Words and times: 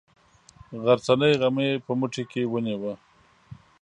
غرڅنۍ 0.83 1.33
غمی 1.41 1.69
په 1.85 1.91
موټي 1.99 2.23
کې 2.31 2.41
ونیوه. 2.51 2.93